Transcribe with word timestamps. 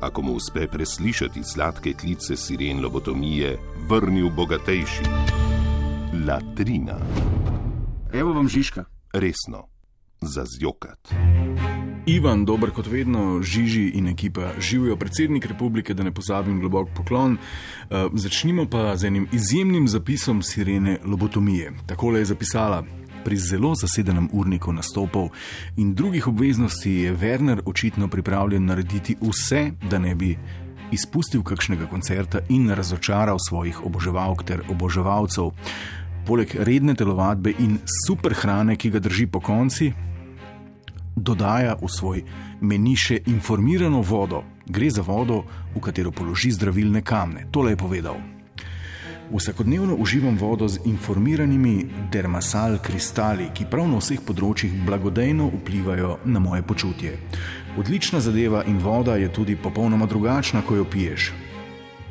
ako 0.00 0.22
mu 0.22 0.32
uspe 0.32 0.66
preslišati 0.68 1.44
sladke 1.44 1.92
klice 1.92 2.36
siren 2.36 2.82
lobotomije, 2.82 3.58
vrnil 3.88 4.30
bogatejši. 4.30 5.02
Latrina, 6.26 6.98
Evo 8.12 8.32
vam 8.32 8.48
Žižka. 8.48 8.84
resno, 9.12 9.66
za 10.20 10.44
zjokat. 10.46 11.12
Ivan, 12.06 12.44
dober 12.44 12.70
kot 12.70 12.86
vedno, 12.86 13.42
Žiži 13.42 13.88
in 13.94 14.08
ekipa 14.08 14.52
živijo, 14.60 14.96
predsednik 14.96 15.46
republike, 15.46 15.94
da 15.94 16.02
ne 16.02 16.14
pozabim 16.14 16.60
globok 16.60 16.88
poklon. 16.96 17.32
Uh, 17.32 17.96
začnimo 18.14 18.66
pa 18.70 18.96
z 18.96 19.04
enim 19.04 19.28
izjemnim 19.32 19.88
zapisom 19.88 20.42
sirene 20.42 20.98
lobotomije. 21.04 21.72
Takole 21.86 22.18
je 22.18 22.24
zapisala. 22.24 22.84
Pri 23.26 23.36
zelo 23.42 23.72
zasedenem 23.74 24.28
urniku 24.32 24.70
nastopov 24.70 25.32
in 25.76 25.94
drugih 25.98 26.28
obveznosti 26.30 26.90
je 26.90 27.16
Werner 27.16 27.58
očitno 27.66 28.06
pripravljen 28.08 28.64
narediti 28.64 29.16
vse, 29.18 29.70
da 29.90 29.98
ne 29.98 30.14
bi 30.14 30.36
izpustil 30.94 31.42
kakšnega 31.42 31.88
koncerta 31.90 32.44
in 32.48 32.70
razočaral 32.70 33.38
svojih 33.48 33.82
oboževalk 33.82 34.44
ter 34.46 34.62
oboževalcev. 34.70 35.50
Poleg 36.26 36.54
redne 36.54 36.94
telovadbe 36.94 37.50
in 37.58 37.80
super 38.06 38.34
hrane, 38.34 38.76
ki 38.76 38.90
ga 38.94 39.02
drži 39.02 39.26
po 39.26 39.40
konci, 39.40 39.90
dodaja 41.16 41.74
v 41.82 41.90
svoj 41.90 42.22
meni 42.60 42.94
še 42.94 43.24
informirano 43.26 44.06
vodo. 44.06 44.44
Gre 44.70 44.90
za 44.90 45.02
vodo, 45.02 45.42
v 45.74 45.82
katero 45.82 46.14
položi 46.14 46.54
zdravilne 46.54 47.02
kamne. 47.02 47.48
Tole 47.50 47.74
je 47.74 47.82
povedal. 47.82 48.35
Vsakodnevno 49.32 49.94
uživam 49.94 50.38
vodo 50.38 50.68
z 50.68 50.78
informiranimi 50.84 51.86
dermasal 52.12 52.78
kristali, 52.78 53.48
ki 53.54 53.66
prav 53.70 53.88
na 53.90 53.98
vseh 53.98 54.20
področjih 54.22 54.76
blagodejno 54.86 55.48
vplivajo 55.50 56.18
na 56.24 56.38
moje 56.38 56.62
počutje. 56.62 57.16
Odlična 57.78 58.20
zadeva 58.20 58.62
in 58.70 58.78
voda 58.78 59.16
je 59.16 59.32
tudi 59.32 59.56
popolnoma 59.56 60.06
drugačna, 60.06 60.62
ko 60.62 60.76
jo 60.76 60.84
piješ. 60.84 61.32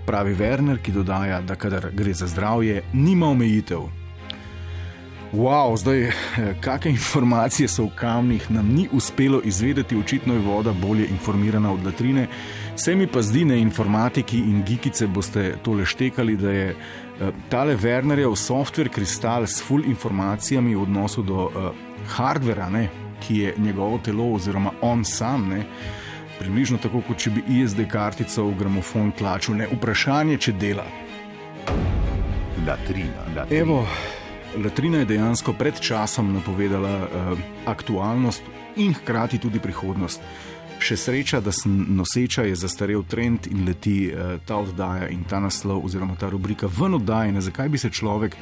Pravi 0.06 0.36
Werner, 0.36 0.82
ki 0.84 0.92
dodaja, 0.92 1.40
da 1.42 1.56
kadar 1.56 1.88
gre 1.96 2.14
za 2.14 2.28
zdravje, 2.28 2.84
nima 2.94 3.32
omejitev. 3.32 4.05
Wow, 5.36 5.76
zdaj, 5.78 6.04
eh, 6.04 6.14
kakšne 6.62 6.92
informacije 6.92 7.68
so 7.68 7.84
v 7.84 7.92
kamnih, 7.96 8.52
nam 8.52 8.68
ni 8.72 8.88
uspelo 8.92 9.42
izvedeti, 9.44 9.98
očitno 9.98 10.34
je 10.34 10.40
voda 10.40 10.74
bolje 10.74 11.08
informirana 11.08 11.74
od 11.74 11.86
latrine. 11.86 12.28
Se 12.76 12.96
mi 12.96 13.08
pa 13.08 13.22
zdi, 13.22 13.46
ne 13.46 13.60
informatiki 13.60 14.38
in 14.38 14.64
gikice 14.64 15.08
boste 15.08 15.58
tole 15.64 15.86
štekali, 15.86 16.38
da 16.38 16.52
je 16.52 16.70
eh, 16.70 17.32
tale 17.50 17.76
Wernerjev 17.76 18.36
software 18.36 18.90
kristal 18.90 19.48
s 19.48 19.64
full 19.64 19.84
informacijami 19.86 20.76
v 20.76 20.82
odnosu 20.82 21.24
do 21.24 21.46
uh, 21.46 21.72
hardvera, 22.08 22.70
ne, 22.70 22.90
ki 23.28 23.38
je 23.38 23.54
njegovo 23.58 23.98
telo 23.98 24.34
oziroma 24.34 24.72
on 24.82 25.06
sam. 25.06 25.50
Ne, 25.50 25.66
Približno 26.40 26.78
tako, 26.78 27.02
kot 27.08 27.18
če 27.18 27.30
bi 27.30 27.44
ISD 27.60 27.88
kartico 27.92 28.44
v 28.44 28.56
gramofon 28.60 29.12
tlačil, 29.12 29.56
ne 29.56 29.68
vprašanje, 29.68 30.38
če 30.38 30.52
dela. 30.52 30.86
Latrina, 32.68 33.24
latrina. 33.36 33.62
Evo, 33.62 33.86
Latrina 34.64 34.98
je 34.98 35.06
dejansko 35.06 35.54
pred 35.54 35.80
časom 35.80 36.34
napovedala 36.34 36.96
uh, 37.04 37.40
aktualnost 37.66 38.42
in 38.76 38.94
hkrati 38.94 39.40
tudi 39.40 39.60
prihodnost. 39.60 40.22
Še 40.80 40.98
sreča, 41.00 41.40
da 41.44 41.52
sem 41.56 41.74
noseča, 41.96 42.44
je 42.48 42.56
zastarel 42.60 43.04
trend 43.08 43.50
in 43.52 43.66
leti 43.68 44.12
uh, 44.12 44.38
ta 44.48 44.60
oddaja 44.64 45.10
in 45.12 45.24
ta 45.28 45.40
naslov 45.44 45.86
oziroma 45.88 46.16
ta 46.20 46.30
rubrika 46.32 46.70
ven 46.72 46.96
oddajene. 47.00 47.44
Zakaj 47.44 47.70
bi 47.70 47.82
se 47.82 47.92
človek, 47.92 48.38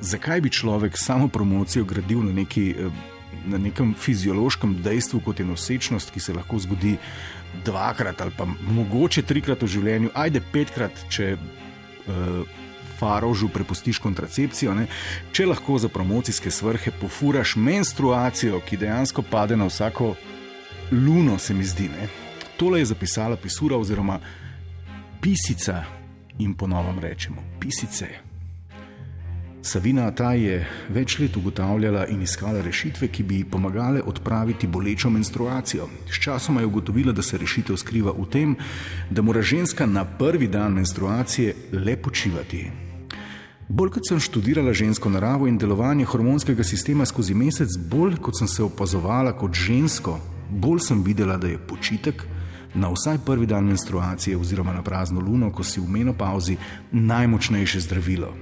zakaj 0.00 0.40
bi 0.40 0.50
človek 0.50 0.98
samo 0.98 1.28
promocijo 1.28 1.84
gradil 1.84 2.26
na 2.26 2.36
neki. 2.42 2.74
Uh, 2.78 3.08
Na 3.40 3.56
nekem 3.56 3.94
fiziološkem 3.96 4.74
dejstvu, 4.84 5.22
kot 5.24 5.38
je 5.40 5.46
nosečnost, 5.48 6.10
ki 6.12 6.20
se 6.20 6.34
lahko 6.36 6.58
zgodi 6.60 6.90
dvakrat 7.64 8.20
ali 8.20 8.34
pa 8.36 8.44
mogoče 8.44 9.22
trikrat 9.24 9.62
v 9.64 9.68
življenju, 9.70 10.10
ajde 10.12 10.42
petkrat, 10.52 10.98
če 11.08 11.30
uh, 11.38 12.42
farožu 13.00 13.48
prepustiš 13.48 13.98
kontracepcijo, 13.98 14.74
ne? 14.74 14.86
če 15.32 15.46
lahko 15.46 15.78
za 15.78 15.88
promocijske 15.88 16.50
svrhe 16.50 16.92
pofuraš 17.00 17.56
menstruacijo, 17.56 18.60
ki 18.60 18.76
dejansko 18.76 19.24
pade 19.30 19.56
na 19.56 19.66
vsako 19.66 20.14
luno, 20.92 21.38
se 21.38 21.54
mi 21.54 21.64
zdi. 21.64 21.88
Ne? 21.88 22.08
Tole 22.56 22.80
je 22.80 22.90
zapisala 22.92 23.36
pisura 23.36 23.76
oziroma 23.76 24.20
pisica 25.20 25.84
in 26.38 26.54
ponovno 26.54 27.00
rečemo 27.00 27.42
pisice. 27.60 28.30
Savina 29.62 30.06
Ataj 30.08 30.38
je 30.40 30.60
več 30.88 31.18
let 31.20 31.36
ugotavljala 31.36 32.06
in 32.08 32.22
iskala 32.24 32.62
rešitve, 32.64 33.10
ki 33.12 33.22
bi 33.28 33.40
ji 33.42 33.44
pomagale 33.44 34.00
odpraviti 34.00 34.66
bolečo 34.66 35.10
menstruacijo. 35.12 35.88
Sčasoma 36.08 36.64
je 36.64 36.66
ugotovila, 36.66 37.12
da 37.12 37.22
se 37.22 37.38
rešitev 37.38 37.76
skriva 37.76 38.14
v 38.16 38.24
tem, 38.32 38.56
da 39.10 39.22
mora 39.22 39.42
ženska 39.42 39.86
na 39.86 40.04
prvi 40.04 40.48
dan 40.48 40.72
menstruacije 40.80 41.54
le 41.72 41.96
počivati. 41.96 42.89
Bolj 43.70 43.92
kot 43.94 44.08
sem 44.08 44.18
študirala 44.18 44.72
žensko 44.74 45.06
naravo 45.14 45.46
in 45.46 45.54
delovanje 45.58 46.02
hormonskega 46.10 46.64
sistema 46.66 47.04
skozi 47.06 47.36
mesec, 47.38 47.76
bolj 47.78 48.16
kot 48.18 48.34
sem 48.38 48.48
se 48.50 48.64
opazovala 48.66 49.30
kot 49.38 49.54
žensko, 49.54 50.16
bolj 50.50 50.80
sem 50.88 51.04
videla, 51.06 51.36
da 51.38 51.46
je 51.46 51.58
počitek 51.68 52.24
na 52.74 52.90
vsaj 52.90 53.20
prvi 53.26 53.46
dan 53.46 53.70
menstruacije 53.70 54.36
oziroma 54.36 54.74
na 54.74 54.82
prazno 54.82 55.20
luno, 55.20 55.52
ko 55.54 55.62
si 55.62 55.78
v 55.80 55.86
menopauzi, 55.86 56.56
najmočnejše 56.90 57.80
zdravilo. 57.86 58.34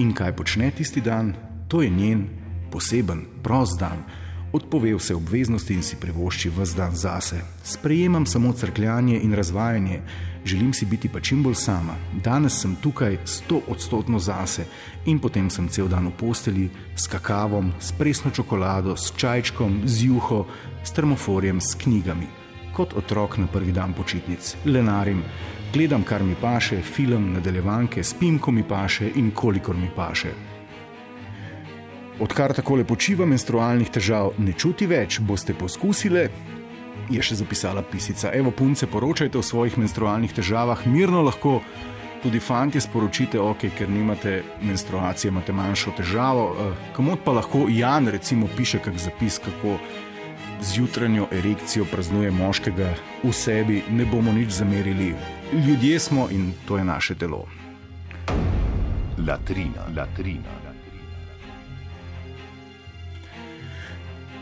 In 0.00 0.16
kaj 0.16 0.32
počne 0.36 0.70
tisti 0.70 1.04
dan? 1.04 1.34
To 1.68 1.82
je 1.82 1.90
njen 1.90 2.24
poseben, 2.72 3.26
prost 3.42 3.76
dan. 3.80 4.06
Odpove 4.52 4.94
vse 4.96 5.14
obveznosti 5.14 5.74
in 5.74 5.82
si 5.82 6.00
privošči 6.00 6.48
vse 6.48 6.76
dan 6.76 6.96
zase. 6.96 7.44
Sprejemam 7.62 8.26
samo 8.26 8.52
crkljanje 8.52 9.20
in 9.20 9.34
razvajanje, 9.34 10.00
želim 10.44 10.72
si 10.72 10.86
biti 10.86 11.08
pa 11.08 11.20
čim 11.20 11.42
bolj 11.42 11.54
sama. 11.54 11.94
Danes 12.24 12.60
sem 12.60 12.76
tukaj 12.76 13.18
sto 13.24 13.60
odstotno 13.68 14.18
zase 14.18 14.66
in 15.06 15.18
potem 15.18 15.50
sem 15.50 15.68
cel 15.68 15.88
dan 15.88 16.06
v 16.06 16.12
posteli 16.18 16.70
s 16.96 17.06
kakavom, 17.06 17.72
s 17.80 17.92
presno 17.92 18.30
čokolado, 18.30 18.96
s 18.96 19.12
čajčkom, 19.16 19.82
z 19.84 20.06
juho, 20.06 20.46
s 20.84 20.92
termoforjem, 20.92 21.60
s 21.60 21.74
knjigami. 21.74 22.26
Kot 22.72 22.94
otrok 22.96 23.38
na 23.38 23.46
prvi 23.46 23.72
dan 23.72 23.92
počitnic, 23.92 24.56
lenarim, 24.64 25.22
gledam, 25.72 26.02
kar 26.02 26.22
mi 26.22 26.34
paše, 26.34 26.82
film, 26.82 27.32
nadaljevanke, 27.32 28.02
spim, 28.02 28.38
ko 28.38 28.50
mi 28.50 28.62
paše 28.62 29.10
in 29.14 29.30
kolikor 29.30 29.76
mi 29.76 29.90
paše. 29.96 30.32
Odkar 32.20 32.52
tako 32.54 32.76
le 32.78 32.84
počiva, 32.84 33.26
menstrualnih 33.26 33.90
težav 33.90 34.36
ne 34.38 34.52
čuti 34.52 34.86
več, 34.86 35.18
boste 35.20 35.54
poskusile. 35.54 36.28
Je 37.10 37.22
še 37.22 37.36
zapisala 37.36 37.82
pisica. 37.82 38.30
Evo, 38.32 38.50
punce, 38.50 38.86
poročajte 38.86 39.38
o 39.38 39.42
svojih 39.42 39.76
menstrualnih 39.78 40.32
težavah, 40.32 40.86
mirno 40.86 41.22
lahko 41.22 41.60
tudi 42.24 42.40
fanti 42.40 42.80
sporočite, 42.80 43.40
ok, 43.40 43.66
ker 43.76 43.90
nimate 43.92 44.38
menstruacije, 44.64 45.28
imate 45.28 45.52
manjšo 45.52 45.92
težavo. 45.98 46.46
Komod 46.96 47.20
pa 47.24 47.36
lahko 47.36 47.66
Jan, 47.68 48.08
recimo, 48.08 48.48
piše 48.56 48.80
kak 48.80 48.96
zapis, 48.98 49.38
kako 49.44 49.76
z 50.64 50.78
jutranjo 50.80 51.28
erekcijo 51.32 51.84
praznuje 51.84 52.30
moškega 52.30 52.94
v 53.22 53.32
sebi, 53.32 53.82
ne 53.90 54.08
bomo 54.08 54.32
nič 54.32 54.56
zamerili. 54.56 55.12
Ljudje 55.52 56.00
smo 56.00 56.28
in 56.30 56.52
to 56.68 56.80
je 56.80 56.84
naše 56.84 57.14
telo. 57.14 57.44
Latrina, 59.20 59.84
latrina. 59.96 60.63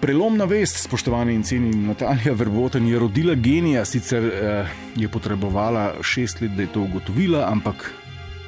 Prelomna 0.02 0.44
vest, 0.50 0.80
spoštovani 0.82 1.34
in 1.34 1.42
cenjeni 1.46 1.86
Natalija 1.86 2.32
Verboten, 2.34 2.86
je 2.88 2.98
rodila 2.98 3.34
genija, 3.34 3.84
sicer 3.84 4.24
eh, 4.24 4.70
je 4.96 5.08
potrebovala 5.08 6.02
šest 6.02 6.40
let, 6.40 6.50
da 6.56 6.62
je 6.62 6.72
to 6.74 6.80
ugotovila, 6.82 7.44
ampak 7.46 7.92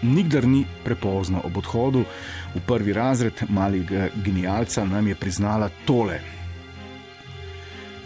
nikdar 0.03 0.49
ni 0.49 0.65
prepozno. 0.85 1.45
Ob 1.45 1.57
odhodu 1.57 2.03
v 2.55 2.63
prvi 2.67 2.93
razred 2.93 3.45
malega 3.49 4.09
genialca 4.25 4.83
nam 4.85 5.07
je 5.09 5.15
priznala 5.15 5.71
tole. 5.87 6.19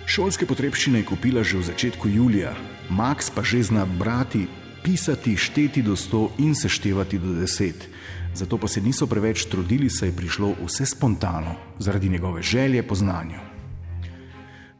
Šolske 0.05 0.45
potrebščine 0.47 1.01
je 1.01 1.09
kupila 1.09 1.41
že 1.41 1.57
v 1.57 1.69
začetku 1.73 2.09
julija, 2.09 2.53
Max 2.91 3.33
pa 3.33 3.41
že 3.41 3.63
zna 3.63 3.87
brati, 3.89 4.45
pisati, 4.83 5.37
šteti 5.37 5.83
do 5.83 5.97
sto 5.97 6.31
in 6.39 6.55
seštevati 6.55 7.19
do 7.19 7.35
deset. 7.41 7.89
Zato 8.35 8.59
pa 8.59 8.69
se 8.69 8.81
niso 8.81 9.07
preveč 9.07 9.45
trudili, 9.45 9.91
saj 9.91 10.09
je 10.09 10.17
prišlo 10.17 10.55
vse 10.65 10.87
spontano, 10.87 11.55
zaradi 11.79 12.09
njegove 12.09 12.43
želje 12.43 12.83
po 12.83 12.95
znanju. 12.95 13.41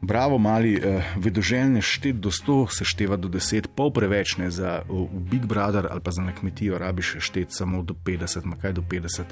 Bravo, 0.01 0.37
mali, 0.37 0.75
uh, 0.75 1.03
vedoželjne 1.17 1.81
štet 1.81 2.15
do 2.15 2.31
100 2.31 2.67
se 2.77 2.85
števa 2.85 3.17
do 3.17 3.27
10, 3.27 3.67
pol 3.75 3.91
preveč 3.91 4.37
ne 4.37 4.47
za 4.51 4.81
uh, 4.89 5.09
Big 5.11 5.45
Brother 5.45 5.87
ali 5.91 6.01
pa 6.01 6.11
za 6.11 6.21
na 6.21 6.35
kmetijo, 6.35 6.77
rabiš 6.77 7.15
štet 7.19 7.51
samo 7.51 7.83
do 7.83 7.93
50, 8.05 8.45
ma 8.45 8.55
kaj 8.55 8.73
do 8.73 8.81
50. 8.81 9.23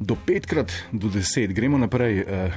Do 0.00 0.16
5 0.26 0.46
krat 0.46 0.72
do 0.92 1.08
10, 1.08 1.52
gremo 1.52 1.78
naprej. 1.78 2.20
Uh, 2.20 2.52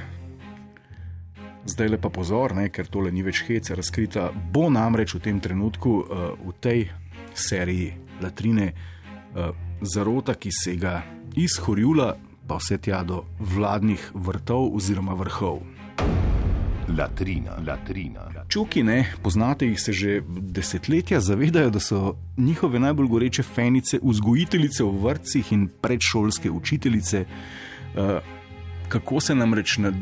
zdaj 1.66 1.88
le 1.88 1.98
pa 2.00 2.08
pozor, 2.08 2.54
ne, 2.56 2.68
ker 2.68 2.88
tole 2.88 3.12
ni 3.12 3.22
več 3.24 3.44
hece 3.48 3.76
razkrita. 3.76 4.30
Bo 4.52 4.70
namreč 4.70 5.14
v 5.14 5.20
tem 5.28 5.40
trenutku 5.40 5.92
uh, 6.00 6.32
v 6.40 6.56
tej 6.60 6.88
seriji 7.34 7.92
Latrine 8.22 8.72
uh, 8.72 9.50
zarota, 9.80 10.34
ki 10.34 10.50
se 10.52 10.76
ga 10.76 11.02
iz 11.36 11.58
Horjula 11.60 12.14
pa 12.46 12.58
vse 12.60 12.78
tja 12.78 13.02
do 13.04 13.24
vladnih 13.38 14.10
vrtov 14.14 14.74
oziroma 14.76 15.14
vrhov. 15.14 15.62
Latrina, 16.88 17.56
latrina. 17.66 18.28
Čuki, 18.48 18.82
ne, 18.84 19.06
poznate 19.22 19.66
jih 19.66 19.80
se 19.80 19.92
že 19.92 20.20
desetletja, 20.28 21.20
zavedajo, 21.20 21.70
da 21.70 21.80
so 21.80 22.16
njihove 22.36 22.78
najbolj 22.78 23.08
goreče 23.08 23.42
fenice, 23.42 23.98
vzgojiteljice 24.02 24.84
v 24.84 24.92
vrtcih 25.06 25.52
in 25.52 25.68
predšolske 25.80 26.50
učiteljice. 26.50 27.24
Uh, 27.94 28.20
kako, 28.88 29.18
namreč 29.34 29.78
na, 29.78 29.92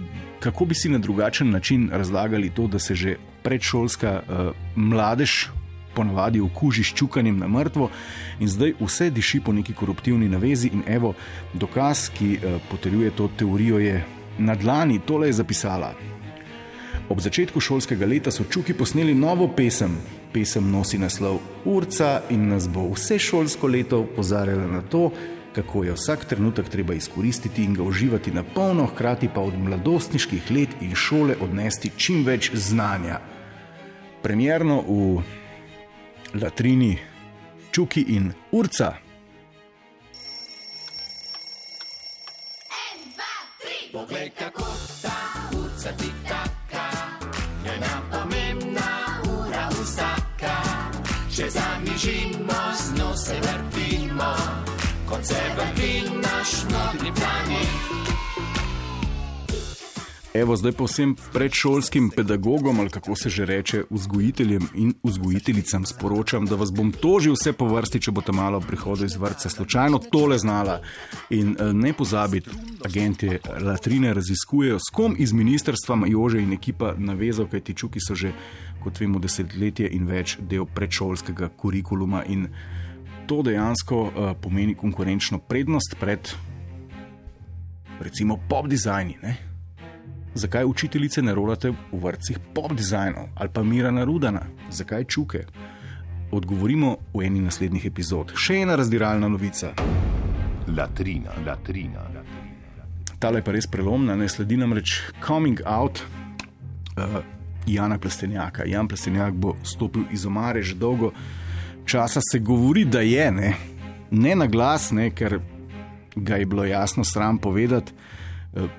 kako 0.41 0.65
bi 0.65 0.75
si 0.75 0.89
na 0.89 0.99
drugačen 0.99 1.51
način 1.51 1.89
razlagali 1.93 2.51
to, 2.51 2.67
da 2.67 2.79
se 2.79 2.95
že 2.95 3.17
predšolska 3.43 4.23
uh, 4.23 4.57
mladež 4.77 5.49
ponavadi 5.95 6.41
okuži 6.41 6.85
s 6.85 6.95
čukanjem 6.95 7.39
na 7.39 7.49
mrtvo 7.49 7.91
in 8.41 8.49
zdaj 8.49 8.75
vse 8.81 9.11
diši 9.11 9.41
po 9.41 9.53
neki 9.53 9.75
koruptivni 9.75 10.29
navezi. 10.29 10.71
In 10.73 10.83
evo, 10.87 11.15
dokaz, 11.55 12.09
ki 12.19 12.37
uh, 12.37 12.61
potrjuje 12.71 13.11
to 13.11 13.29
teorijo, 13.37 13.79
je 13.79 14.05
na 14.39 14.55
dlani, 14.55 15.01
tole 15.07 15.29
je 15.29 15.33
zapisala. 15.33 15.95
Ob 17.09 17.21
začetku 17.21 17.61
šolskega 17.61 18.07
leta 18.07 18.31
so 18.31 18.45
čuki 18.45 18.75
posneli 18.75 19.15
novo 19.15 19.49
pesem. 19.57 19.99
Pesem 20.33 20.71
nosi 20.71 20.99
naslov 20.99 21.41
Urca 21.69 22.23
in 22.31 22.49
nas 22.49 22.69
bo 22.69 22.87
vse 22.95 23.19
šolsko 23.19 23.69
leto 23.69 23.99
opozarjala 24.01 24.67
na 24.67 24.81
to, 24.83 25.11
kako 25.53 25.85
je 25.85 25.93
vsak 25.93 26.25
trenutek 26.25 26.69
treba 26.69 26.95
izkoristiti 26.95 27.65
in 27.65 27.75
ga 27.75 27.83
uživati 27.83 28.33
na 28.33 28.43
polno, 28.43 28.87
hkrati 28.87 29.29
pa 29.35 29.41
od 29.41 29.59
mladostniških 29.59 30.51
let 30.51 30.69
in 30.81 30.95
šole 30.95 31.37
odnesti 31.41 31.91
čim 31.97 32.25
več 32.25 32.51
znanja. 32.55 33.21
Premjerno 34.23 34.81
v 34.89 35.23
Latrini, 36.35 36.99
Čuki 37.71 38.01
in 38.09 38.33
Urca. 38.51 38.97
Poglej, 43.93 44.31
kako 44.39 44.65
ta 45.03 45.19
urca 45.53 45.93
ti 45.93 46.09
taka, 46.29 46.89
njena 47.65 48.01
pomembna 48.11 49.21
ura 49.29 49.69
vsaka. 49.69 50.57
Če 51.37 51.51
zamižimo, 51.51 52.61
z 52.81 52.99
nose 52.99 53.37
vrtimo, 53.41 54.33
kot 55.09 55.27
se 55.27 55.43
vrti 55.57 56.03
naš 56.17 56.65
modri 56.73 57.13
planet. 57.13 58.12
Evo, 60.35 60.57
zdaj 60.57 60.73
pa 60.73 60.87
vsem 60.89 61.11
predšolskim 61.33 62.09
pedagogom, 62.17 62.81
ali 62.81 62.91
kako 62.91 63.17
se 63.17 63.31
že 63.31 63.45
reče, 63.45 63.83
vzgojiteljem 63.91 64.69
in 64.75 64.95
vzgojiteljicam 65.03 65.85
sporočam, 65.85 66.47
da 66.47 66.57
vas 66.57 66.73
bom 66.73 66.93
tožil 66.93 67.37
vse 67.37 67.53
po 67.53 67.69
vrsti, 67.69 68.01
če 68.01 68.15
boste 68.17 68.33
malo 68.33 68.61
prihodili 68.61 69.07
iz 69.07 69.17
vrtca. 69.17 69.49
Slučajno 69.49 69.99
tole 69.99 70.39
znala. 70.39 70.81
In 71.31 71.53
eh, 71.53 71.73
ne 71.73 71.93
pozabiti, 71.93 72.51
agenti 72.85 73.39
Latrine 73.61 74.15
raziskujejo, 74.15 74.79
s 74.79 74.89
kom 74.93 75.17
iz 75.19 75.33
ministrstva 75.33 76.01
Jože 76.09 76.41
in 76.41 76.53
ekipa 76.53 76.95
navezal, 76.97 77.47
kaj 77.47 77.61
ti 77.61 77.75
čuki 77.75 78.01
so 78.01 78.17
že, 78.17 78.33
kot 78.81 79.01
vemo, 79.01 79.21
desetletje 79.21 79.93
in 79.93 80.09
več 80.09 80.39
del 80.41 80.65
predšolskega 80.65 81.53
kurikuluma. 81.57 82.25
In 82.25 82.49
to 83.29 83.43
dejansko 83.43 84.03
uh, 84.03 84.33
pomeni 84.41 84.75
konkurenčno 84.75 85.39
prednost 85.39 86.01
pred, 86.01 86.33
recimo, 88.01 88.41
pop 88.49 88.67
dizajni. 88.67 89.19
Ne? 89.23 89.52
Zakaj 90.35 90.65
učiteljice 90.65 91.23
ne 91.23 91.35
rolate 91.35 91.71
v 91.71 91.99
vrtcih 92.01 92.39
pop 92.55 92.73
dizajnov 92.73 93.29
ali 93.35 93.51
pa 93.53 93.63
Mira 93.63 93.91
Narudana? 93.91 94.41
Zakaj 94.71 95.05
čuke? 95.05 95.45
Odgovorimo 96.31 96.97
v 97.15 97.27
eni 97.27 97.41
naslednjih 97.45 97.85
epizod. 97.87 98.33
Še 98.37 98.63
ena 98.63 98.77
razdiralna 98.77 99.29
novica. 99.29 99.75
Latrina, 100.73 101.37
latrina. 101.47 102.07
Tale 103.21 103.43
je 103.43 103.45
pa 103.45 103.53
res 103.53 103.69
prelomna, 103.69 104.17
ne 104.17 104.29
sledi 104.29 104.57
namreč 104.57 104.95
coming 105.21 105.61
out 105.69 106.01
uh, 106.01 107.21
Jana 107.67 107.99
Plestenjaka. 107.99 108.65
Jan 108.65 108.89
Plestenjak 108.89 109.37
bo 109.37 109.57
stopil 109.63 110.09
iz 110.11 110.25
omare 110.27 110.63
že 110.63 110.75
dolgo 110.75 111.13
časa, 111.85 112.21
se 112.25 112.39
govori, 112.39 112.85
da 112.85 113.01
je 113.05 113.31
ne, 113.33 113.55
ne 114.11 114.35
na 114.37 114.47
glas, 114.47 114.91
ne, 114.91 115.11
ker 115.11 115.41
ga 116.17 116.37
je 116.41 116.47
bilo 116.47 116.65
jasno 116.65 117.05
sram 117.05 117.39
povedati. 117.39 117.93
Uh, 118.53 118.71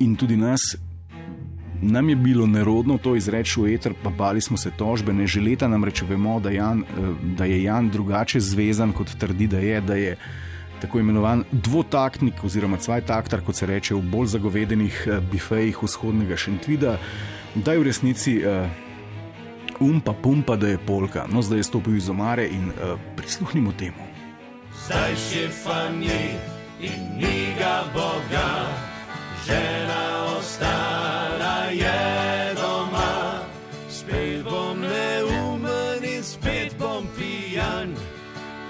in 0.00 0.16
tudi 0.16 0.36
nas. 0.36 0.76
Nam 1.82 2.08
je 2.08 2.16
bilo 2.16 2.46
nerodno 2.46 2.98
to 2.98 3.16
izreči 3.16 3.60
v 3.60 3.74
eter, 3.74 3.94
pa 4.02 4.10
bali 4.10 4.40
smo 4.40 4.56
se 4.56 4.70
tožbe, 4.70 5.12
ne 5.12 5.26
že 5.26 5.40
leta 5.40 5.68
namreč 5.68 6.02
vemo, 6.08 6.40
da, 6.40 6.50
Jan, 6.50 6.80
eh, 6.82 7.14
da 7.36 7.44
je 7.44 7.62
Jan 7.62 7.90
drugače 7.90 8.40
zvezan, 8.40 8.92
kot 8.92 9.10
trdi, 9.18 9.46
da 9.46 9.58
je, 9.58 9.80
da 9.80 9.94
je 9.94 10.16
tako 10.80 11.00
imenovan 11.00 11.44
dvotaktnik 11.52 12.44
oziroma 12.44 12.76
cvajtaktar, 12.76 13.40
kot 13.40 13.56
se 13.56 13.66
reče 13.66 13.94
v 13.94 14.02
bolj 14.02 14.26
zagovedenih 14.26 15.04
eh, 15.06 15.20
bifejih 15.32 15.82
vzhodnega 15.82 16.36
Šentvida, 16.36 16.98
da 17.54 17.72
je 17.72 17.78
v 17.78 17.82
resnici 17.82 18.38
uh, 18.40 18.64
umpa 19.80 20.12
pumpa, 20.12 20.56
da 20.56 20.68
je 20.68 20.78
polka. 20.78 21.26
No, 21.28 21.42
zdaj 21.42 21.58
je 21.58 21.62
stopil 21.68 21.96
iz 21.96 22.08
omare 22.08 22.46
in 22.48 22.70
uh, 22.70 22.96
prisluhnimo 23.16 23.72
temu. 23.78 24.08
Zdaj 24.86 25.12
še 25.20 25.48
fanje 25.52 26.22
in 26.80 27.20
njega 27.20 27.82
Boga 27.92 28.91
žena 29.46 30.24
ostala 30.38 31.70
je 31.70 32.54
doma. 32.54 33.42
Spet 33.88 34.44
bom 34.44 34.80
neumen 34.80 36.04
in 36.04 36.22
spet 36.22 36.78
bom 36.78 37.06
pijan, 37.16 37.94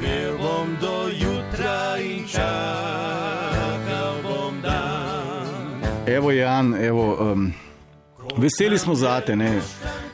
pil 0.01 0.39
bom 0.39 0.77
do 0.81 1.09
jutra 1.09 1.97
in 2.01 2.27
čakal 2.29 4.15
bom 4.23 4.61
dan. 4.63 6.07
Evo, 6.07 6.31
Jan, 6.31 6.75
evo. 6.75 7.33
Um, 7.33 7.53
Veseli 8.37 8.79
smo 8.79 8.95
za 8.95 9.21
te, 9.21 9.37
ne, 9.37 9.61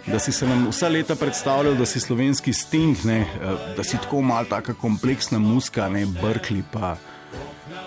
da 0.07 0.19
si 0.19 0.33
se 0.33 0.47
nam 0.47 0.69
vsa 0.69 0.89
leta 0.89 1.15
predstavljal, 1.15 1.75
da 1.75 1.87
si 1.87 2.01
slovenski 2.01 2.53
sting, 2.53 2.97
ne, 3.05 3.21
eh, 3.21 3.75
da 3.77 3.85
si 3.85 3.97
tako 3.97 4.21
mal 4.21 4.45
taka 4.45 4.75
kompleksna 4.75 5.39
muska, 5.39 5.89
ne 5.89 6.07
brkli 6.07 6.63
pa 6.73 6.97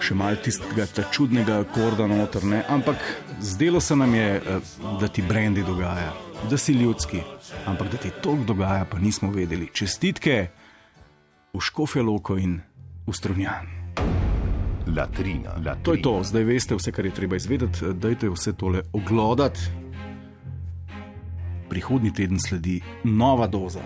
še 0.01 0.15
malo 0.17 0.35
tistega 0.41 0.87
čudnega 1.11 1.61
akorda 1.61 2.07
noter. 2.07 2.43
Ne? 2.45 2.63
Ampak 2.69 2.97
zdelo 3.41 3.81
se 3.81 3.95
nam 3.95 4.15
je, 4.15 4.29
eh, 4.37 4.59
da 4.99 5.07
ti 5.07 5.21
brendi 5.21 5.63
dogaja, 5.63 6.13
da 6.49 6.57
si 6.57 6.73
ljudski, 6.73 7.21
ampak 7.65 7.91
da 7.91 7.97
ti 7.97 8.11
to 8.21 8.35
dogaja, 8.47 8.85
pa 8.85 8.99
nismo 8.99 9.31
vedeli. 9.31 9.69
Čestitke 9.73 10.49
v 11.53 11.59
Škofje 11.59 12.01
Loko 12.01 12.37
in 12.37 12.61
v 13.07 13.13
Strunjan. 13.13 13.67
Latrina, 14.87 15.53
latrina. 15.55 15.75
To 15.83 15.93
je 15.93 16.01
to, 16.01 16.23
zdaj 16.23 16.43
veste 16.43 16.75
vse, 16.75 16.91
kar 16.91 17.05
je 17.05 17.13
treba 17.13 17.35
izvedeti. 17.35 17.93
Dajte 17.93 18.29
vse 18.29 18.53
tole 18.53 18.81
oglodati. 18.93 19.59
Prihodnji 21.69 22.13
teden 22.13 22.39
sledi 22.39 22.81
nova 23.03 23.47
doza. 23.47 23.83